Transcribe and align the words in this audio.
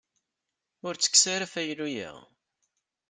Ur 0.85 0.93
ttekkes 0.95 1.25
ara 1.33 1.45
afaylu-ya. 1.47 2.11